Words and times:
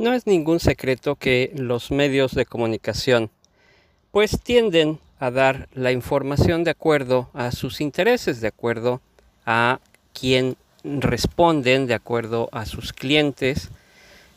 No 0.00 0.14
es 0.14 0.26
ningún 0.26 0.60
secreto 0.60 1.14
que 1.14 1.52
los 1.54 1.90
medios 1.90 2.32
de 2.32 2.46
comunicación 2.46 3.28
pues 4.12 4.40
tienden 4.42 4.98
a 5.18 5.30
dar 5.30 5.68
la 5.74 5.92
información 5.92 6.64
de 6.64 6.70
acuerdo 6.70 7.28
a 7.34 7.52
sus 7.52 7.82
intereses, 7.82 8.40
de 8.40 8.48
acuerdo 8.48 9.02
a 9.44 9.78
quién 10.18 10.56
responden, 10.84 11.86
de 11.86 11.92
acuerdo 11.92 12.48
a 12.50 12.64
sus 12.64 12.94
clientes, 12.94 13.68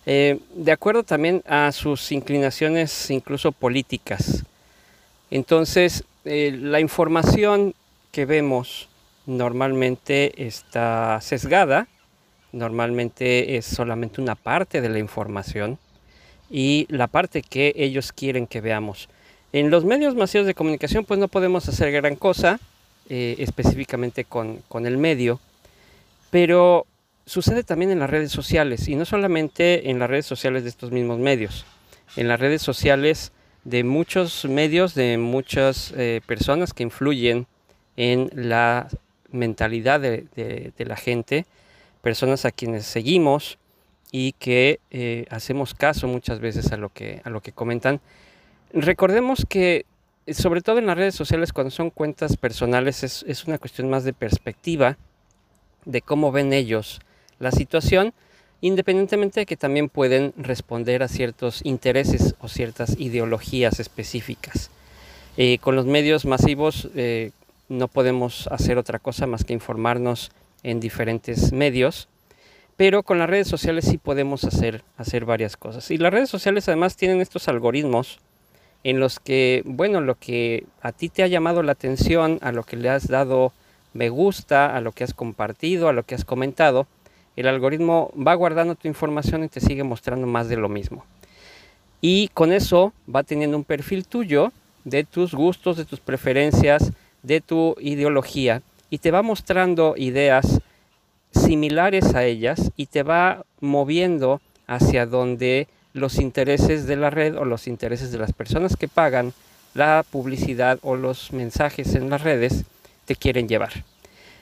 eh, 0.05 0.41
de 0.53 0.73
acuerdo 0.73 1.03
también 1.03 1.41
a 1.47 1.71
sus 1.71 2.11
inclinaciones 2.11 3.09
incluso 3.09 3.53
políticas. 3.53 4.43
Entonces, 5.31 6.03
eh, 6.25 6.51
la 6.59 6.81
información 6.81 7.73
que 8.11 8.25
vemos 8.25 8.89
normalmente 9.25 10.45
está 10.45 11.21
sesgada 11.21 11.87
normalmente 12.53 13.57
es 13.57 13.65
solamente 13.65 14.21
una 14.21 14.35
parte 14.35 14.79
de 14.79 14.89
la 14.89 14.99
información 14.99 15.77
y 16.49 16.85
la 16.89 17.07
parte 17.07 17.41
que 17.41 17.73
ellos 17.75 18.13
quieren 18.13 18.47
que 18.47 18.61
veamos. 18.61 19.09
En 19.51 19.69
los 19.69 19.83
medios 19.83 20.15
masivos 20.15 20.47
de 20.47 20.53
comunicación 20.53 21.03
pues 21.03 21.19
no 21.19 21.27
podemos 21.27 21.67
hacer 21.67 21.91
gran 21.91 22.15
cosa 22.15 22.59
eh, 23.09 23.35
específicamente 23.39 24.23
con, 24.23 24.57
con 24.69 24.85
el 24.85 24.97
medio, 24.97 25.39
pero 26.29 26.85
sucede 27.25 27.63
también 27.63 27.91
en 27.91 27.99
las 27.99 28.09
redes 28.09 28.31
sociales 28.31 28.87
y 28.87 28.95
no 28.95 29.05
solamente 29.05 29.89
en 29.89 29.99
las 29.99 30.09
redes 30.09 30.25
sociales 30.25 30.63
de 30.63 30.69
estos 30.69 30.91
mismos 30.91 31.19
medios, 31.19 31.65
en 32.15 32.27
las 32.27 32.39
redes 32.39 32.61
sociales 32.61 33.31
de 33.63 33.83
muchos 33.83 34.45
medios, 34.45 34.93
de 34.93 35.17
muchas 35.17 35.93
eh, 35.97 36.21
personas 36.25 36.73
que 36.73 36.83
influyen 36.83 37.47
en 37.97 38.29
la 38.33 38.87
mentalidad 39.31 39.99
de, 39.99 40.27
de 40.35 40.85
la 40.85 40.95
gente 40.95 41.45
personas 42.03 42.43
a 42.43 42.51
quienes 42.51 42.85
seguimos 42.85 43.57
y 44.11 44.33
que 44.33 44.81
eh, 44.91 45.25
hacemos 45.31 45.73
caso 45.73 46.07
muchas 46.07 46.41
veces 46.41 46.73
a 46.73 46.77
lo 46.77 46.89
que, 46.89 47.21
a 47.23 47.29
lo 47.29 47.41
que 47.41 47.53
comentan. 47.53 48.01
Recordemos 48.73 49.45
que 49.47 49.85
sobre 50.27 50.61
todo 50.61 50.79
en 50.79 50.85
las 50.85 50.97
redes 50.97 51.15
sociales 51.15 51.53
cuando 51.53 51.71
son 51.71 51.89
cuentas 51.89 52.35
personales 52.35 53.03
es, 53.03 53.23
es 53.27 53.45
una 53.45 53.57
cuestión 53.57 53.89
más 53.89 54.03
de 54.03 54.13
perspectiva, 54.13 54.97
de 55.85 56.01
cómo 56.01 56.31
ven 56.31 56.51
ellos 56.51 56.99
la 57.39 57.51
situación, 57.51 58.13
independientemente 58.59 59.41
de 59.41 59.45
que 59.45 59.57
también 59.57 59.87
pueden 59.89 60.33
responder 60.35 61.03
a 61.03 61.07
ciertos 61.07 61.61
intereses 61.63 62.35
o 62.39 62.49
ciertas 62.49 62.99
ideologías 62.99 63.79
específicas. 63.79 64.71
Eh, 65.37 65.57
con 65.59 65.75
los 65.75 65.85
medios 65.85 66.25
masivos 66.25 66.89
eh, 66.95 67.31
no 67.69 67.87
podemos 67.87 68.47
hacer 68.47 68.77
otra 68.77 68.99
cosa 68.99 69.25
más 69.25 69.45
que 69.45 69.53
informarnos 69.53 70.31
en 70.63 70.79
diferentes 70.79 71.51
medios, 71.51 72.07
pero 72.75 73.03
con 73.03 73.19
las 73.19 73.29
redes 73.29 73.47
sociales 73.47 73.85
sí 73.85 73.97
podemos 73.97 74.43
hacer, 74.45 74.83
hacer 74.97 75.25
varias 75.25 75.57
cosas. 75.57 75.91
Y 75.91 75.97
las 75.97 76.11
redes 76.11 76.29
sociales 76.29 76.67
además 76.67 76.95
tienen 76.95 77.21
estos 77.21 77.47
algoritmos 77.47 78.19
en 78.83 78.99
los 78.99 79.19
que, 79.19 79.61
bueno, 79.65 80.01
lo 80.01 80.15
que 80.15 80.65
a 80.81 80.91
ti 80.91 81.09
te 81.09 81.23
ha 81.23 81.27
llamado 81.27 81.63
la 81.63 81.73
atención, 81.73 82.39
a 82.41 82.51
lo 82.51 82.63
que 82.63 82.75
le 82.75 82.89
has 82.89 83.07
dado 83.07 83.53
me 83.93 84.09
gusta, 84.09 84.75
a 84.75 84.81
lo 84.81 84.91
que 84.91 85.03
has 85.03 85.13
compartido, 85.13 85.87
a 85.87 85.93
lo 85.93 86.03
que 86.03 86.15
has 86.15 86.25
comentado, 86.25 86.87
el 87.35 87.47
algoritmo 87.47 88.11
va 88.15 88.33
guardando 88.33 88.75
tu 88.75 88.87
información 88.87 89.43
y 89.43 89.49
te 89.49 89.59
sigue 89.59 89.83
mostrando 89.83 90.27
más 90.27 90.49
de 90.49 90.57
lo 90.57 90.69
mismo. 90.69 91.05
Y 92.01 92.29
con 92.29 92.51
eso 92.51 92.91
va 93.13 93.23
teniendo 93.23 93.55
un 93.55 93.63
perfil 93.63 94.05
tuyo 94.05 94.51
de 94.83 95.03
tus 95.03 95.33
gustos, 95.33 95.77
de 95.77 95.85
tus 95.85 95.99
preferencias, 95.99 96.91
de 97.21 97.39
tu 97.39 97.75
ideología 97.79 98.61
y 98.93 98.99
te 98.99 99.09
va 99.09 99.23
mostrando 99.23 99.95
ideas 99.97 100.59
similares 101.31 102.13
a 102.13 102.25
ellas 102.25 102.71
y 102.77 102.85
te 102.85 103.01
va 103.01 103.43
moviendo 103.59 104.39
hacia 104.67 105.07
donde 105.07 105.67
los 105.93 106.19
intereses 106.19 106.85
de 106.85 106.95
la 106.95 107.09
red 107.09 107.35
o 107.35 107.43
los 107.43 107.65
intereses 107.65 108.11
de 108.11 108.19
las 108.19 108.33
personas 108.33 108.75
que 108.75 108.87
pagan 108.87 109.33
la 109.73 110.05
publicidad 110.07 110.77
o 110.83 110.95
los 110.95 111.33
mensajes 111.33 111.95
en 111.95 112.11
las 112.11 112.21
redes 112.21 112.65
te 113.05 113.15
quieren 113.15 113.47
llevar. 113.47 113.83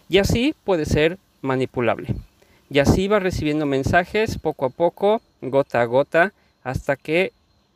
Y 0.10 0.18
así 0.18 0.54
puede 0.66 0.84
ser 0.84 1.18
manipulable. 1.42 2.14
Y 2.70 2.80
así 2.80 3.08
vas 3.08 3.24
recibiendo 3.24 3.66
mensajes 3.66 4.38
poco 4.38 4.66
a 4.66 4.70
poco, 4.70 5.22
gota 5.40 5.80
a 5.80 5.86
gota, 5.86 6.34
hasta 6.66 6.98
que 6.98 7.32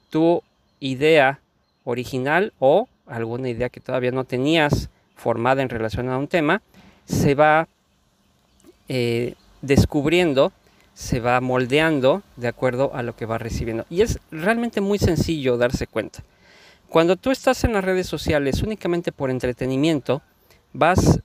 tu 0.09 0.44
idea 0.81 1.40
original 1.85 2.52
o 2.59 2.90
alguna 3.08 3.47
idea 3.47 3.69
que 3.69 3.80
todavía 3.80 4.12
no 4.12 4.25
tenías 4.25 4.90
formada 5.16 5.62
en 5.62 5.70
relación 5.70 6.09
a 6.09 6.18
un 6.18 6.28
tema, 6.28 6.62
se 7.06 7.36
va 7.36 7.68
eh, 8.88 9.36
descubriendo, 9.62 10.52
se 10.94 11.20
va 11.20 11.42
moldeando 11.42 12.24
de 12.36 12.48
acuerdo 12.48 12.92
a 12.94 13.03
lo 13.03 13.16
que 13.16 13.26
va 13.26 13.38
recibiendo. 13.38 13.86
Y 13.90 14.02
es 14.02 14.20
realmente 14.31 14.81
muy 14.81 15.00
sencillo 15.00 15.58
darse 15.58 15.88
cuenta. 15.88 16.24
Cuando 16.90 17.16
tú 17.16 17.31
estás 17.31 17.64
en 17.64 17.74
las 17.74 17.84
redes 17.84 18.08
sociales 18.08 18.62
únicamente 18.62 19.12
por 19.12 19.30
entretenimiento, 19.30 20.22
vas 20.72 21.20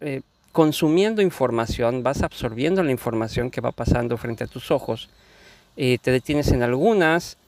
eh, 0.00 0.22
consumiendo 0.50 1.22
información, 1.22 2.02
vas 2.02 2.22
absorbiendo 2.22 2.82
la 2.82 2.90
información 2.90 3.50
que 3.50 3.60
va 3.60 3.72
pasando 3.72 4.16
frente 4.16 4.44
a 4.44 4.48
tus 4.48 4.70
ojos, 4.70 5.08
eh, 5.76 5.98
te 6.02 6.10
detienes 6.10 6.48
en 6.52 6.62
algunas, 6.62 7.38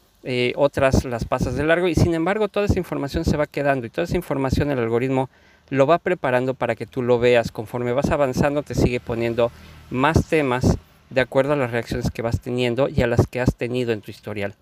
otras 0.57 1.05
las 1.05 1.25
pasas 1.27 1.55
de 1.55 1.65
largo 1.65 1.87
y 1.87 1.95
sin 1.95 2.15
embargo 2.15 2.49
toda 2.49 2.67
esa 2.67 2.79
información 2.79 3.27
se 3.27 3.37
va 3.37 3.47
quedando 3.47 3.87
y 3.87 3.91
toda 3.91 4.07
esa 4.07 4.17
información 4.17 4.71
el 4.71 4.79
algoritmo 4.79 5.29
lo 5.69 5.87
va 5.87 5.99
preparando 5.99 6.55
para 6.55 6.75
que 6.77 6.87
tú 6.87 7.03
lo 7.03 7.19
veas. 7.19 7.53
Conforme 7.53 7.93
vas 7.93 8.11
avanzando 8.11 8.63
te 8.63 8.75
sigue 8.75 9.01
poniendo 9.01 9.51
más 9.91 10.27
temas 10.27 10.79
de 11.11 11.21
acuerdo 11.21 11.53
a 11.53 11.57
las 11.57 11.71
reacciones 11.71 12.11
que 12.11 12.23
vas 12.23 12.41
teniendo 12.41 12.89
y 12.89 13.03
a 13.03 13.07
las 13.07 13.27
que 13.27 13.41
has 13.41 13.55
tenido 13.55 13.93
en 13.93 14.01
tu 14.01 14.11
historial. 14.11 14.55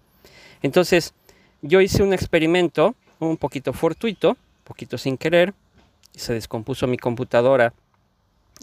Entonces, 0.62 1.14
yo 1.60 1.80
hice 1.80 2.02
un 2.02 2.12
experimento 2.12 2.94
un 3.18 3.36
poquito 3.36 3.72
fortuito, 3.72 4.30
un 4.30 4.64
poquito 4.64 4.98
sin 4.98 5.16
querer, 5.16 5.54
se 6.14 6.34
descompuso 6.34 6.86
mi 6.86 6.98
computadora 6.98 7.72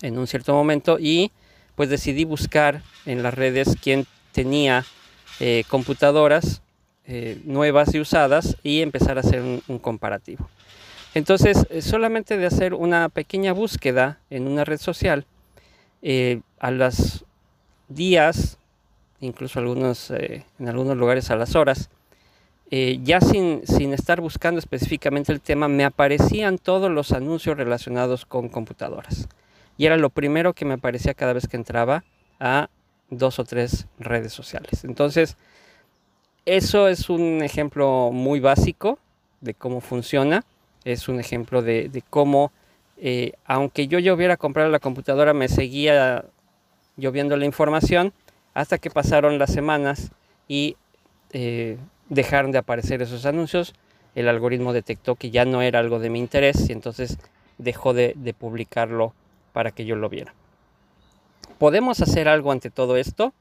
en 0.01 0.17
un 0.17 0.27
cierto 0.27 0.53
momento 0.53 0.97
y 0.99 1.31
pues 1.75 1.89
decidí 1.89 2.25
buscar 2.25 2.83
en 3.05 3.23
las 3.23 3.33
redes 3.33 3.75
quién 3.81 4.05
tenía 4.31 4.85
eh, 5.39 5.63
computadoras 5.69 6.61
eh, 7.09 7.41
nuevas 7.43 7.93
y 7.93 7.99
usadas 7.99 8.55
y 8.63 8.81
empezar 8.81 9.17
a 9.17 9.21
hacer 9.21 9.41
un 9.41 9.79
comparativo. 9.79 10.47
Entonces, 11.15 11.65
eh, 11.69 11.81
solamente 11.81 12.37
de 12.37 12.45
hacer 12.45 12.73
una 12.73 13.09
pequeña 13.09 13.53
búsqueda 13.53 14.19
en 14.29 14.47
una 14.47 14.63
red 14.63 14.77
social, 14.77 15.25
eh, 16.01 16.41
a 16.59 16.71
los 16.71 17.25
días, 17.87 18.57
incluso 19.19 19.59
algunos, 19.59 20.11
eh, 20.11 20.45
en 20.59 20.69
algunos 20.69 20.97
lugares 20.97 21.31
a 21.31 21.35
las 21.35 21.55
horas, 21.55 21.89
ya 22.71 23.19
sin, 23.19 23.65
sin 23.65 23.93
estar 23.93 24.21
buscando 24.21 24.59
específicamente 24.59 25.31
el 25.31 25.41
tema, 25.41 25.67
me 25.67 25.83
aparecían 25.83 26.59
todos 26.59 26.91
los 26.91 27.13
anuncios 27.13 27.57
relacionados 27.57 28.27
con 28.27 28.47
computadoras. 28.47 29.27
Y 29.75 29.87
era 29.87 29.97
lo 29.97 30.11
primero 30.11 30.53
que 30.53 30.65
me 30.65 30.75
aparecía 30.75 31.15
cada 31.15 31.33
vez 31.33 31.47
que 31.47 31.57
entraba 31.57 32.03
a 32.39 32.69
dos 33.09 33.39
o 33.39 33.43
tres 33.43 33.87
redes 33.97 34.33
sociales. 34.33 34.83
Entonces, 34.83 35.35
eso 36.57 36.87
es 36.87 37.09
un 37.09 37.41
ejemplo 37.43 38.11
muy 38.11 38.39
básico 38.39 38.99
de 39.41 39.53
cómo 39.53 39.81
funciona 39.81 40.43
es 40.85 41.07
un 41.07 41.19
ejemplo 41.19 41.61
de, 41.61 42.03
cómo, 42.09 42.51
eh, 42.97 43.33
aunque 43.45 43.87
yo 43.87 43.99
ya 43.99 44.13
hubiera 44.13 44.37
comprado 44.37 44.69
la 44.69 44.79
computadora, 44.79 45.33
me 45.33 45.47
seguía 45.47 46.25
lloviendo 46.97 47.37
la 47.37 47.45
información 47.45 48.13
hasta 48.53 48.77
que 48.77 48.89
pasaron 48.89 49.37
las 49.37 49.51
semanas 49.51 50.11
y 50.47 50.75
eh, 51.31 51.77
dejaron 52.09 52.51
de 52.51 52.57
aparecer 52.57 53.01
esos 53.01 53.25
anuncios. 53.25 53.73
el 54.15 54.27
algoritmo 54.27 54.73
detectó 54.73 55.15
que 55.15 55.29
ya 55.29 55.45
no 55.45 55.61
era 55.61 55.79
algo 55.79 55.99
de 55.99 56.09
mi 56.09 56.19
interés 56.19 56.69
y 56.69 56.73
entonces 56.73 57.19
dejó 57.57 57.93
de, 57.93 58.15
publicarlo 58.37 59.13
para 59.53 59.71
que 59.71 59.85
yo 59.85 59.95
lo 59.95 60.09
viera. 60.09 60.33
¿Podemos 61.57 62.01
hacer 62.01 62.27
algo 62.27 62.51
ante 62.51 62.69
todo 62.69 62.97
esto? 62.97 63.33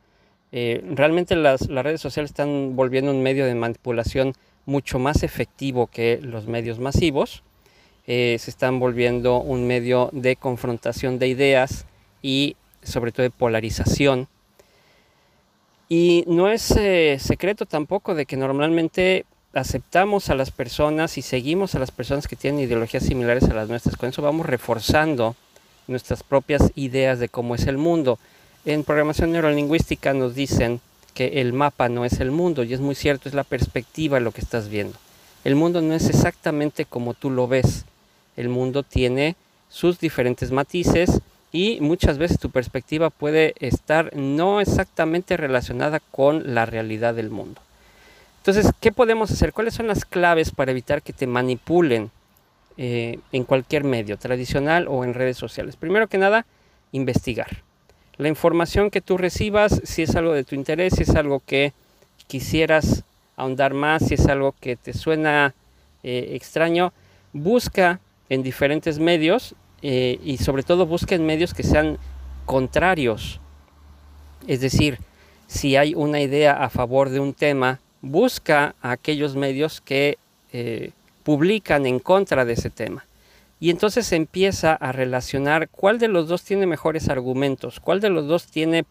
Eh, 0.53 0.83
realmente 0.95 1.37
las, 1.37 1.67
redes 1.67 2.00
sociales 2.00 2.31
están 2.31 2.75
volviendo 2.75 3.11
un 3.11 3.23
medio 3.23 3.45
de 3.45 3.55
manipulación 3.55 4.35
mucho 4.67 4.99
más 4.99 5.23
efectivo 5.23 5.87
que 5.87 6.19
los 6.23 6.47
medios 6.47 6.79
masivos. 6.79 7.43
Eh, 8.06 8.37
se 8.39 8.50
están 8.50 8.81
volviendo 8.81 9.39
un 9.39 9.67
medio 9.67 10.09
de 10.12 10.37
confrontación 10.37 11.19
de 11.19 11.29
ideas 11.29 11.85
y 12.23 12.56
sobre 12.83 13.12
todo 13.12 13.25
de 13.25 13.31
polarización. 13.31 14.29
Y 15.89 16.25
no 16.27 16.50
es 16.50 16.71
eh, 16.73 17.19
secreto 17.19 17.67
tampoco 17.67 18.15
de 18.15 18.27
que 18.27 18.37
normalmente 18.37 19.25
aceptamos 19.55 20.29
a 20.29 20.35
las 20.35 20.50
personas 20.50 21.17
y 21.19 21.23
seguimos 21.23 21.75
a 21.75 21.79
las 21.79 21.91
personas 21.91 22.29
que 22.29 22.37
tienen 22.37 22.61
ideologías 22.61 23.05
similares 23.05 23.45
a 23.45 23.55
las 23.55 23.69
nuestras. 23.69 23.97
Con 23.97 24.11
eso 24.11 24.23
vamos 24.23 24.47
reforzando 24.47 25.35
nuestras 25.87 26.23
propias 26.23 26.71
ideas 26.75 27.19
de 27.19 27.29
cómo 27.29 27.55
es 27.55 27.67
el 27.67 27.79
mundo. 27.79 28.19
En 28.64 28.84
programación 28.84 29.32
neurolingüística 29.32 30.12
nos 30.14 30.34
dicen 30.34 30.81
que 31.14 31.40
el 31.40 31.52
mapa 31.52 31.88
no 31.88 32.05
es 32.05 32.20
el 32.20 32.31
mundo 32.31 32.62
y 32.62 32.75
es 32.75 32.81
muy 32.81 32.94
cierto, 32.94 33.28
es 33.28 33.34
la 33.34 33.44
perspectiva 33.44 34.20
lo 34.20 34.32
que 34.32 34.40
estás 34.40 34.69
viendo. 34.69 34.99
El 35.44 35.55
mundo 35.55 35.81
no 35.81 35.94
es 35.94 36.08
exactamente 36.08 36.84
como 36.84 37.14
tú 37.14 37.31
lo 37.31 37.49
ves. 37.49 37.84
El 38.37 38.49
mundo 38.49 38.82
tiene 38.82 39.37
sus 39.69 39.99
diferentes 39.99 40.50
matices 40.50 41.20
y 41.52 41.78
muchas 41.81 42.19
veces 42.19 42.38
tu 42.38 42.50
perspectiva 42.50 43.10
puede 43.10 43.55
estar 43.60 44.14
no 44.14 44.61
exactamente 44.61 45.37
relacionada 45.37 46.00
con 46.00 46.54
la 46.54 46.66
realidad 46.66 47.14
del 47.14 47.31
mundo. 47.31 47.61
Entonces, 48.38 48.72
¿qué 48.81 48.93
podemos 48.93 49.31
hacer? 49.31 49.52
¿Cuáles 49.52 49.75
son 49.75 49.87
las 49.87 50.04
claves 50.04 50.50
para 50.50 50.70
evitar 50.70 51.02
que 51.02 51.12
te 51.12 51.26
manipulen 51.26 52.11
eh, 52.76 53.19
en 53.32 53.44
cualquier 53.44 53.84
medio, 53.84 54.16
tradicional 54.19 54.87
o 54.88 55.04
en 55.04 55.14
redes 55.14 55.37
sociales? 55.37 55.76
Primero 55.76 56.08
que 56.08 56.19
nada, 56.19 56.46
investigar. 56.93 57.62
La 58.19 58.29
información 58.29 58.91
que 58.91 59.00
tú 59.00 59.17
recibas, 59.17 59.81
si 59.85 60.03
es 60.03 60.17
algo 60.17 60.32
de 60.32 60.43
tu 60.43 60.56
interés, 60.56 60.94
si 60.97 61.05
es 61.05 61.15
algo 61.15 61.41
que 61.47 61.73
quisieras 62.26 63.05
ahondar 63.37 63.75
más, 63.75 64.06
si 64.06 64.15
es 64.15 64.26
algo 64.26 64.55
que 64.61 64.75
te 64.75 64.93
suena 64.93 65.55
eh, 66.03 66.31
extraño, 66.32 66.93
busca 67.32 68.00
en 68.29 68.43
diferentes 68.43 68.99
medios 68.99 69.55
eh, 69.82 70.19
y 70.25 70.38
sobre 70.38 70.65
todo 70.65 70.85
busca 70.85 71.15
en 71.15 71.25
medios 71.26 71.55
que 71.55 71.62
sean 71.62 71.97
contrarios. 72.44 73.41
Es 74.49 74.61
decir, 74.61 74.99
si 75.47 75.76
hay 75.76 75.94
una 75.94 76.21
idea 76.21 76.53
a 76.53 76.71
favor 76.71 77.11
de 77.11 77.21
un 77.21 77.35
tema, 77.35 77.79
busca 78.03 78.75
a 78.82 78.91
aquellos 78.91 79.37
medios 79.37 79.81
que 79.81 80.19
eh, 80.53 80.91
publican 81.23 81.87
en 81.87 82.00
contra 82.00 82.44
de 82.44 82.55
ese 82.55 82.71
tema. 82.71 83.07
Y 83.60 83.70
entonces 83.70 84.12
empieza 84.12 84.75
a 84.75 84.93
relacionar 84.93 85.69
cuál 85.69 85.99
de 85.99 86.08
los 86.08 86.28
dos 86.28 86.43
tiene 86.43 86.66
mejores 86.66 87.08
argumentos, 87.08 87.81
cuál 87.81 88.00
de 88.00 88.10
los 88.10 88.26
dos 88.28 88.46
tiene 88.46 88.84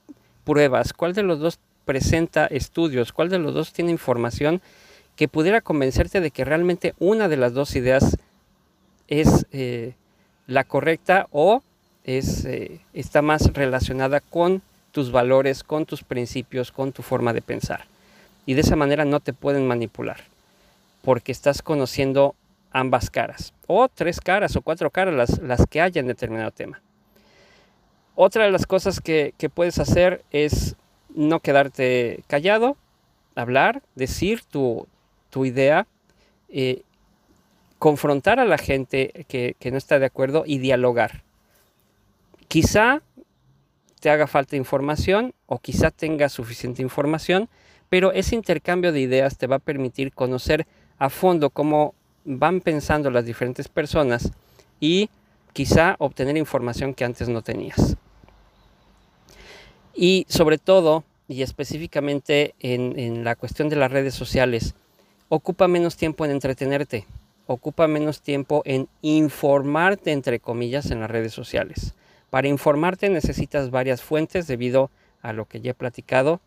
pruebas, 0.44 0.94
cuál 0.94 1.14
de 1.14 1.24
los 1.24 1.40
dos 1.40 1.60
presenta 1.86 2.48
estudios, 2.48 3.14
cuál 3.14 3.30
de 3.30 3.40
los 3.40 3.54
dos 3.54 3.72
tiene 3.72 3.92
información 3.92 4.62
que 5.16 5.28
pudiera 5.28 5.62
convencerte 5.62 6.22
de 6.22 6.32
que 6.32 6.46
realmente 6.46 6.94
una 7.00 7.28
de 7.28 7.38
las 7.38 7.54
dos 7.54 7.76
ideas 7.76 8.18
es 9.08 9.46
eh, 9.52 9.96
la 10.48 10.66
correcta 10.66 11.28
o 11.32 11.64
es, 12.04 12.46
eh, 12.46 12.82
está 12.94 13.22
más 13.22 13.54
relacionada 13.54 14.20
con 14.20 14.62
tus 14.92 15.12
valores, 15.12 15.64
con 15.64 15.86
tus 15.86 16.04
principios, 16.04 16.72
con 16.72 16.92
tu 16.92 17.04
forma 17.04 17.34
de 17.34 17.42
pensar. 17.42 17.86
Y 18.46 18.54
de 18.54 18.62
esa 18.62 18.76
manera 18.76 19.06
no 19.06 19.20
te 19.20 19.34
pueden 19.34 19.68
manipular 19.68 20.22
porque 21.04 21.32
estás 21.32 21.62
conociendo 21.62 22.36
ambas 22.72 23.10
caras 23.10 23.54
o 23.68 23.88
tres 23.90 24.20
caras 24.20 24.56
o 24.56 24.62
cuatro 24.62 24.90
caras 24.90 25.14
las, 25.14 25.40
las 25.40 25.66
que 25.68 25.82
haya 25.82 26.00
en 26.00 26.08
determinado 26.08 26.52
tema. 26.52 26.82
Otra 28.16 28.46
de 28.46 28.52
las 28.52 28.66
cosas 28.66 29.00
que, 29.00 29.34
puedes 29.54 29.78
hacer 29.78 30.24
es 30.32 30.76
no 31.14 31.40
quedarte 31.40 32.24
callado, 32.28 32.76
hablar, 33.36 33.84
decir 33.94 34.44
tu, 34.44 34.88
idea, 35.36 35.86
eh, 36.50 36.82
confrontar 37.78 38.40
a 38.40 38.46
la 38.46 38.58
gente 38.58 39.26
que, 39.28 39.56
que, 39.60 39.70
no 39.70 39.78
está 39.78 40.00
de 40.00 40.08
acuerdo 40.08 40.46
y 40.48 40.58
dialogar. 40.58 41.22
Quizá 42.48 43.04
te 44.00 44.10
haga 44.10 44.26
falta 44.26 44.56
información 44.56 45.36
o 45.46 45.60
quizá 45.60 45.92
tenga 45.92 46.28
suficiente 46.30 46.82
información, 46.82 47.50
pero 47.88 48.12
ese 48.14 48.36
intercambio 48.36 48.92
de 48.92 49.02
ideas 49.02 49.38
te 49.38 49.46
va 49.46 49.58
a 49.58 49.60
permitir 49.60 50.12
conocer 50.12 50.66
a 50.98 51.12
fondo 51.12 51.52
cómo 51.52 51.94
van 52.28 52.60
pensando 52.60 53.10
las 53.10 53.26
diferentes 53.26 53.70
personas 53.70 54.32
y 54.82 55.10
quizá 55.54 55.96
obtener 55.98 56.36
información 56.38 56.94
que 56.94 57.06
antes 57.06 57.30
no 57.30 57.42
tenías. 57.42 57.96
Y 59.96 60.26
sobre 60.30 60.58
todo, 60.58 61.06
y 61.30 61.42
específicamente 61.42 62.54
en, 62.60 63.24
la 63.24 63.36
cuestión 63.36 63.70
de 63.70 63.78
las 63.78 63.92
redes 63.92 64.14
sociales, 64.14 64.76
ocupa 65.30 65.68
menos 65.68 65.96
tiempo 65.96 66.26
en 66.26 66.32
entretenerte, 66.32 67.08
ocupa 67.48 67.88
menos 67.88 68.22
tiempo 68.22 68.62
en 68.66 68.90
informarte, 69.02 70.12
entre 70.12 70.40
comillas, 70.40 70.92
en 70.92 71.00
las 71.00 71.10
redes 71.10 71.34
sociales. 71.34 71.96
Para 72.30 72.50
informarte 72.50 73.10
necesitas 73.10 73.72
varias 73.72 74.02
fuentes 74.04 74.48
debido 74.48 74.92
a 75.22 75.32
lo 75.32 75.46
que 75.46 75.62
ya 75.62 75.72
he 75.72 75.74
platicado 75.74 76.42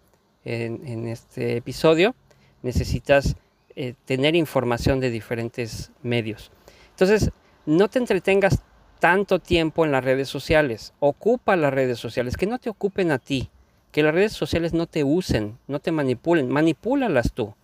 en, 0.44 1.08
este 1.08 1.56
episodio, 1.56 2.14
necesitas 2.62 3.34
eh, 3.82 3.94
tener 4.04 4.36
información 4.36 5.00
de 5.00 5.08
diferentes 5.08 5.90
medios. 6.02 6.50
Entonces, 6.90 7.30
no 7.64 7.88
te 7.88 7.98
entretengas 7.98 8.58
tanto 8.98 9.38
tiempo 9.38 9.86
en 9.86 9.90
las 9.90 10.04
redes 10.04 10.28
sociales, 10.28 10.92
ocupa 11.00 11.56
las 11.56 11.72
redes 11.72 11.98
sociales, 11.98 12.36
que 12.36 12.46
no 12.46 12.58
te 12.58 12.68
ocupen 12.68 13.10
a 13.10 13.18
ti, 13.18 13.48
que 13.90 14.02
las 14.02 14.12
redes 14.12 14.34
sociales 14.34 14.74
no 14.74 14.86
te 14.86 15.02
usen, 15.02 15.56
no 15.66 15.78
te 15.78 15.92
manipulen, 15.92 16.50
manipúlalas 16.50 17.32
tú. 17.32 17.54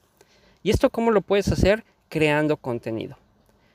¿Y 0.62 0.70
esto 0.70 0.88
cómo 0.88 1.10
lo 1.10 1.20
puedes 1.20 1.48
hacer? 1.48 1.84
Creando 2.08 2.56
contenido, 2.56 3.18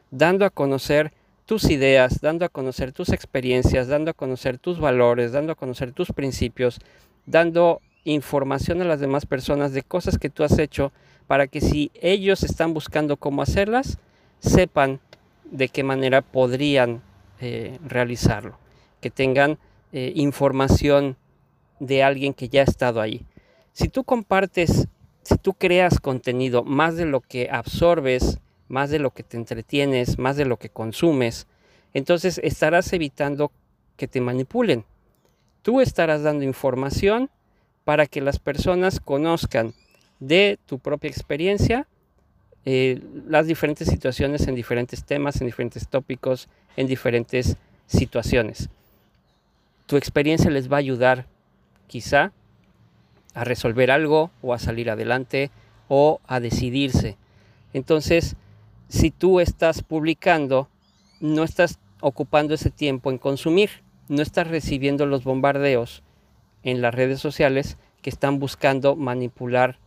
dando 0.10 0.44
a 0.44 0.50
conocer 0.50 1.14
tus 1.46 1.70
ideas, 1.70 2.22
dando 2.22 2.44
a 2.46 2.50
conocer 2.50 2.92
tus 2.92 3.10
experiencias, 3.10 3.88
dando 3.88 4.10
a 4.10 4.16
conocer 4.16 4.58
tus 4.58 4.80
valores, 4.80 5.32
dando 5.32 5.52
a 5.52 5.56
conocer 5.56 5.94
tus 5.94 6.12
principios, 6.12 6.80
dando 7.28 7.82
información 8.04 8.82
a 8.82 8.86
las 8.86 9.00
demás 9.00 9.28
personas 9.28 9.74
de 9.74 9.84
cosas 9.84 10.18
que 10.18 10.32
tú 10.32 10.44
has 10.44 10.58
hecho 10.58 10.92
para 11.28 11.48
que 11.48 11.62
si 11.62 11.92
ellos 11.96 12.44
están 12.44 12.74
buscando 12.74 13.18
cómo 13.18 13.42
hacerlas, 13.42 13.98
sepan 14.40 15.00
de 15.50 15.70
qué 15.70 15.84
manera 15.84 16.22
podrían 16.22 17.02
eh, 17.40 17.80
realizarlo, 17.86 18.58
que 19.00 19.10
tengan 19.10 19.58
eh, 19.92 20.12
información 20.16 21.18
de 21.80 22.04
alguien 22.04 22.34
que 22.34 22.50
ya 22.50 22.62
ha 22.62 22.66
estado 22.66 23.02
ahí. 23.02 23.26
Si 23.74 23.90
tú 23.90 24.04
compartes, 24.04 24.88
si 25.24 25.38
tú 25.38 25.54
creas 25.54 26.00
contenido 26.00 26.64
más 26.64 26.96
de 26.96 27.06
lo 27.06 27.22
que 27.22 27.50
absorbes, 27.52 28.40
más 28.68 28.90
de 28.90 29.00
lo 29.00 29.12
que 29.12 29.24
te 29.24 29.38
entretienes, 29.38 30.18
más 30.18 30.38
de 30.38 30.46
lo 30.46 30.58
que 30.58 30.70
consumes, 30.70 31.48
entonces 31.94 32.40
estarás 32.44 32.92
evitando 32.94 33.52
que 33.98 34.08
te 34.08 34.22
manipulen. 34.22 34.86
Tú 35.62 35.82
estarás 35.82 36.24
dando 36.24 36.44
información 36.44 37.30
para 37.84 38.06
que 38.06 38.22
las 38.22 38.40
personas 38.40 39.00
conozcan 39.00 39.74
de 40.22 40.58
tu 40.66 40.80
propia 40.80 41.10
experiencia 41.10 41.88
eh, 42.64 43.02
las 43.28 43.48
diferentes 43.48 43.88
situaciones 43.88 44.48
en 44.48 44.54
diferentes 44.54 45.04
temas, 45.04 45.42
en 45.42 45.48
diferentes 45.48 45.88
tópicos, 45.88 46.48
en 46.78 46.88
diferentes 46.88 47.58
situaciones. 47.88 48.70
Tu 49.88 49.98
experiencia 49.98 50.52
les 50.52 50.72
va 50.72 50.78
a 50.78 50.80
ayudar 50.80 51.26
quizá 51.88 52.32
a 53.34 53.44
resolver 53.44 53.90
algo 53.90 54.30
o 54.42 54.54
a 54.54 54.60
salir 54.60 54.92
adelante 54.92 55.50
o 55.88 56.22
a 56.28 56.40
decidirse. 56.40 57.18
Entonces, 57.74 58.36
si 58.90 59.10
tú 59.10 59.40
estás 59.40 59.82
publicando, 59.82 60.70
no 61.20 61.44
estás 61.44 61.80
ocupando 62.00 62.54
ese 62.54 62.70
tiempo 62.70 63.10
en 63.10 63.18
consumir, 63.18 63.70
no 64.08 64.22
estás 64.22 64.48
recibiendo 64.48 65.06
los 65.08 65.24
bombardeos 65.24 66.04
en 66.64 66.82
las 66.82 66.94
redes 66.94 67.20
sociales 67.20 67.78
que 68.04 68.10
están 68.12 68.38
buscando 68.40 68.96
manipular 68.96 69.80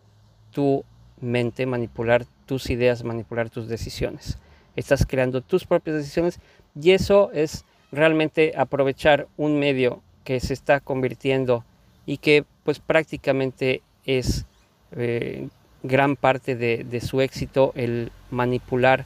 tu 0.54 0.84
mente, 1.20 1.66
manipular 1.66 2.24
tus 2.46 2.70
ideas, 2.70 3.04
manipular 3.04 3.50
tus 3.50 3.68
decisiones. 3.68 4.38
Estás 4.76 5.04
creando 5.04 5.40
tus 5.40 5.66
propias 5.66 5.96
decisiones 5.96 6.38
y 6.80 6.92
eso 6.92 7.30
es 7.32 7.64
realmente 7.92 8.54
aprovechar 8.56 9.26
un 9.36 9.58
medio 9.58 10.02
que 10.24 10.40
se 10.40 10.54
está 10.54 10.80
convirtiendo 10.80 11.64
y 12.06 12.18
que 12.18 12.44
pues 12.62 12.78
prácticamente 12.78 13.82
es 14.06 14.46
eh, 14.92 15.48
gran 15.82 16.16
parte 16.16 16.56
de, 16.56 17.00
su 17.00 17.20
éxito 17.20 17.72
el 17.74 18.10
manipular 18.30 19.04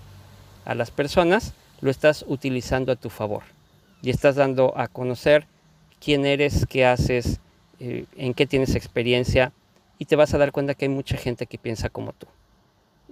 a 0.64 0.74
las 0.74 0.90
personas, 0.90 1.54
lo 1.80 1.90
estás 1.90 2.24
utilizando 2.28 2.92
a 2.92 2.96
tu 2.96 3.08
favor 3.08 3.42
y 4.02 4.10
estás 4.10 4.36
dando 4.36 4.76
a 4.76 4.86
conocer 4.86 5.46
quién 6.00 6.26
eres, 6.26 6.66
qué 6.68 6.84
haces, 6.86 7.40
eh, 7.80 8.04
en 8.16 8.34
qué 8.34 8.46
tienes 8.46 8.74
experiencia 8.74 9.52
y 9.98 10.04
te 10.04 10.16
vas 10.16 10.34
a 10.34 10.38
dar 10.38 10.52
cuenta 10.52 10.74
que 10.74 10.84
hay 10.84 10.90
mucha 10.90 11.16
gente 11.16 11.46
que 11.46 11.58
piensa 11.58 11.88
como 11.88 12.12
tú. 12.12 12.26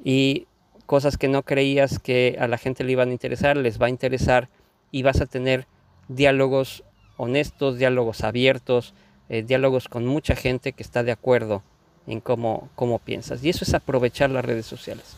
Y 0.05 0.47
cosas 0.87 1.17
que 1.17 1.29
no 1.29 1.43
creías 1.43 1.99
que 1.99 2.37
a 2.39 2.47
la 2.49 2.59
gente 2.59 2.85
le 2.85 2.93
iban 2.93 3.11
a 3.11 3.13
interesar, 3.13 3.57
les 3.57 3.81
va 3.81 3.87
a 3.87 3.91
interesar 3.91 4.49
y 4.93 5.03
vas 5.03 5.21
a 5.21 5.27
tener 5.27 5.67
diálogos 6.09 6.85
honestos, 7.17 7.79
diálogos 7.79 8.23
abiertos, 8.23 8.95
eh, 9.29 9.43
diálogos 9.43 9.89
con 9.89 10.07
mucha 10.07 10.37
gente 10.37 10.73
que 10.73 10.83
está 10.83 11.03
de 11.03 11.13
acuerdo 11.13 11.63
en 12.07 12.21
cómo, 12.21 12.69
cómo 12.77 12.99
piensas. 12.99 13.43
Y 13.43 13.49
eso 13.49 13.65
es 13.65 13.75
aprovechar 13.75 14.31
las 14.31 14.45
redes 14.45 14.67
sociales. 14.67 15.17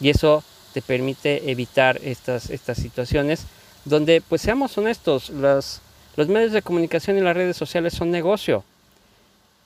Y 0.00 0.08
eso 0.08 0.42
te 0.72 0.80
permite 0.80 1.50
evitar 1.50 2.00
estas, 2.02 2.48
estas 2.48 2.78
situaciones 2.78 3.46
donde, 3.84 4.22
pues 4.26 4.40
seamos 4.40 4.78
honestos, 4.78 5.28
los, 5.30 5.82
los 6.16 6.28
medios 6.28 6.52
de 6.52 6.62
comunicación 6.62 7.18
y 7.18 7.20
las 7.20 7.36
redes 7.36 7.56
sociales 7.56 7.92
son 7.92 8.10
negocio. 8.10 8.64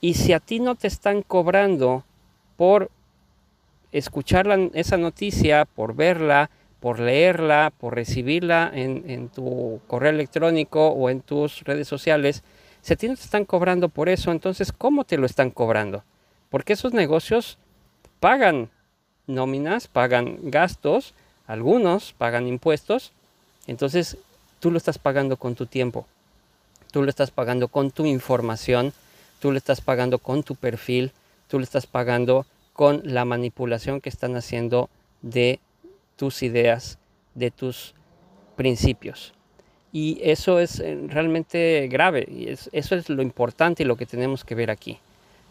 Y 0.00 0.14
si 0.14 0.32
a 0.32 0.40
ti 0.40 0.60
no 0.60 0.74
te 0.74 0.86
están 0.88 1.22
cobrando 1.22 2.04
por 2.56 2.90
escuchar 3.92 4.46
esa 4.74 4.96
noticia, 4.96 5.64
por 5.64 5.94
verla, 5.94 6.50
por 6.80 7.00
leerla, 7.00 7.72
por 7.78 7.94
recibirla 7.94 8.70
en, 8.72 9.28
tu 9.28 9.80
correo 9.86 10.10
electrónico 10.10 10.88
o 10.88 11.10
en 11.10 11.20
tus 11.20 11.64
redes 11.64 11.88
sociales, 11.88 12.42
si 12.82 12.92
a 12.92 12.96
ti 12.96 13.08
no 13.08 13.16
te 13.16 13.22
están 13.22 13.44
cobrando 13.44 13.88
por 13.88 14.08
eso, 14.08 14.30
entonces 14.30 14.72
¿cómo 14.72 15.04
te 15.04 15.16
lo 15.16 15.26
están 15.26 15.50
cobrando? 15.50 16.04
Porque 16.50 16.74
esos 16.74 16.92
negocios 16.92 17.58
pagan 18.20 18.70
nóminas, 19.26 19.88
pagan 19.88 20.38
gastos, 20.42 21.14
algunos 21.46 22.12
pagan 22.12 22.46
impuestos, 22.46 23.12
entonces 23.66 24.18
tú 24.60 24.70
lo 24.70 24.78
estás 24.78 24.98
pagando 24.98 25.36
con 25.36 25.54
tu 25.54 25.66
tiempo, 25.66 26.06
tú 26.92 27.02
lo 27.02 27.10
estás 27.10 27.30
pagando 27.30 27.68
con 27.68 27.90
tu 27.90 28.04
información, 28.04 28.92
tú 29.40 29.52
lo 29.52 29.58
estás 29.58 29.80
pagando 29.80 30.18
con 30.18 30.42
tu 30.42 30.54
perfil, 30.54 31.12
tú 31.48 31.58
lo 31.58 31.64
estás 31.64 31.86
pagando 31.86 32.46
con 32.72 33.00
la 33.04 33.24
manipulación 33.24 34.00
que 34.00 34.08
están 34.08 34.36
haciendo 34.36 34.90
de 35.22 35.60
tus 36.16 36.42
ideas, 36.42 36.98
de 37.34 37.50
tus 37.50 37.94
principios. 38.56 39.32
Y 39.92 40.18
eso 40.22 40.58
es 40.58 40.80
eh, 40.80 40.98
realmente 41.08 41.88
grave, 41.90 42.26
y 42.28 42.48
eso 42.48 42.94
es 42.94 43.08
lo 43.08 43.22
importante 43.22 43.82
y 43.82 43.86
lo 43.86 43.96
que 43.96 44.06
tenemos 44.06 44.44
que 44.44 44.54
ver 44.54 44.70
aquí. 44.70 44.98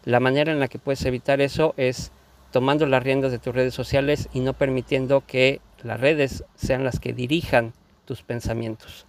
La 0.04 0.20
manera 0.20 0.52
en 0.52 0.60
la 0.60 0.68
que 0.68 0.78
puedes 0.78 1.04
evitar 1.06 1.42
eso 1.42 1.74
es 1.78 2.12
tomando 2.52 2.86
las 2.86 3.02
riendas 3.02 3.32
de 3.32 3.40
tus 3.40 3.56
redes 3.56 3.74
sociales 3.74 4.30
y 4.34 4.40
no 4.40 4.54
permitiendo 4.54 5.24
que 5.26 5.62
las 5.84 6.00
redes 6.00 6.44
sean 6.56 6.84
las 6.84 7.00
que 7.00 7.14
dirijan 7.14 7.74
tus 8.06 8.22
pensamientos. 8.22 9.06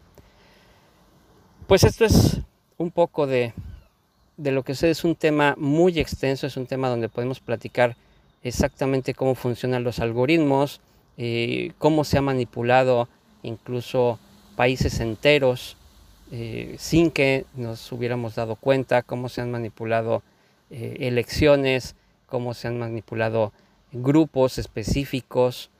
Pues 1.66 1.84
esto 1.84 2.04
es 2.04 2.40
un 2.78 2.90
poco 2.90 3.26
de, 3.26 3.52
de 4.36 4.52
lo 4.52 4.62
que 4.62 4.74
sé, 4.74 4.90
es 4.90 5.04
un 5.04 5.14
tema 5.14 5.54
muy 5.58 5.98
extenso, 5.98 6.46
es 6.46 6.56
un 6.56 6.66
tema 6.66 6.88
donde 6.88 7.08
podemos 7.08 7.40
platicar 7.40 7.96
exactamente 8.42 9.14
cómo 9.14 9.34
funcionan 9.34 9.84
los 9.84 9.98
algoritmos, 9.98 10.80
eh, 11.18 11.72
cómo 11.78 12.04
se 12.04 12.18
ha 12.18 12.22
manipulado 12.22 13.08
incluso 13.42 14.18
países 14.54 15.00
enteros 15.00 15.76
eh, 16.30 16.74
sin 16.78 17.10
que 17.10 17.46
nos 17.54 17.90
hubiéramos 17.92 18.34
dado 18.34 18.56
cuenta, 18.56 19.02
cómo 19.02 19.28
se 19.28 19.40
han 19.40 19.50
manipulado 19.50 20.22
eh, 20.70 20.96
elecciones, 21.00 21.94
cómo 22.26 22.54
se 22.54 22.68
han 22.68 22.78
manipulado 22.78 23.52
grupos 23.92 24.58
específicos, 24.58 25.70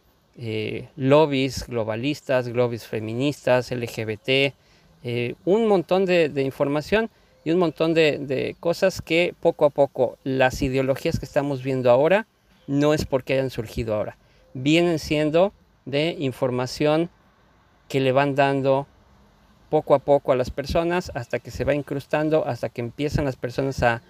lobbies 0.97 1.67
globalistas, 1.67 2.47
lobbies 2.47 2.87
feministas, 2.87 3.71
LGBT, 3.71 4.55
un 5.47 5.67
montón 5.67 6.05
de, 6.05 6.31
información 6.43 7.09
y 7.47 7.53
un 7.53 7.61
montón 7.61 7.95
de 7.95 8.57
cosas 8.59 9.01
que 9.01 9.33
poco 9.39 9.67
a 9.67 9.71
poco 9.71 10.19
las 10.25 10.63
ideologías 10.63 11.21
que 11.21 11.27
estamos 11.27 11.63
viendo 11.63 11.93
ahora 11.93 12.27
no 12.67 12.93
es 12.93 13.05
porque 13.05 13.35
hayan 13.35 13.51
surgido 13.51 13.95
ahora. 13.95 14.19
Vienen 14.53 14.99
siendo 14.99 15.53
de 15.85 16.17
información 16.19 17.09
que 17.89 18.01
le 18.01 18.11
van 18.11 18.35
dando 18.35 18.89
poco 19.71 19.95
a 19.95 20.01
poco 20.01 20.33
a 20.33 20.37
las 20.37 20.51
personas 20.51 21.13
hasta 21.15 21.39
que 21.39 21.53
se 21.53 21.63
va 21.63 21.73
incrustando, 21.73 22.45
hasta 22.49 22.69
que 22.69 22.81
empiezan 22.81 23.27
las 23.27 23.37
personas 23.37 23.81
a 23.85 24.03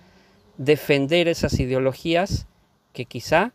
defender 0.56 1.28
esas 1.28 1.60
ideologías 1.60 2.46
que 2.94 3.04
quizá, 3.04 3.52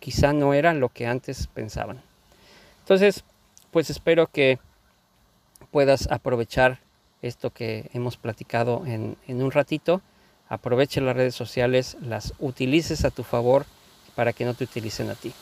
quizá 0.00 0.34
no 0.34 0.52
eran 0.52 0.80
lo 0.80 0.90
que 0.90 1.06
antes 1.06 1.46
pensaban. 1.46 2.02
Entonces, 2.80 3.24
pues 3.70 3.88
espero 3.88 4.26
que 4.26 4.58
puedas 5.70 6.10
aprovechar 6.10 6.84
esto 7.26 7.50
que 7.50 7.90
hemos 7.92 8.16
platicado 8.16 8.84
en, 8.86 9.16
en 9.26 9.42
un 9.42 9.50
ratito. 9.50 10.00
Aproveche 10.48 11.00
las 11.00 11.16
redes 11.16 11.34
sociales, 11.34 11.96
las 12.00 12.34
utilices 12.38 13.04
a 13.04 13.10
tu 13.10 13.24
favor 13.24 13.66
para 14.14 14.32
que 14.32 14.44
no 14.44 14.54
te 14.54 14.64
utilicen 14.64 15.10
a 15.10 15.14
ti. 15.14 15.32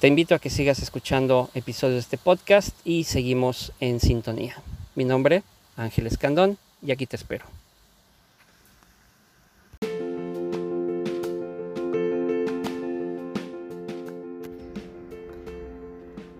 Te 0.00 0.06
invito 0.06 0.34
a 0.34 0.38
que 0.38 0.48
sigas 0.48 0.78
escuchando 0.78 1.50
episodios 1.54 1.96
de 1.96 2.00
este 2.00 2.18
podcast 2.18 2.70
y 2.84 3.04
seguimos 3.04 3.72
en 3.80 3.98
sintonía. 3.98 4.56
Mi 4.94 5.04
nombre, 5.04 5.42
Ángel 5.76 6.06
Escandón, 6.06 6.56
y 6.82 6.92
aquí 6.92 7.06
te 7.06 7.16
espero. 7.16 7.44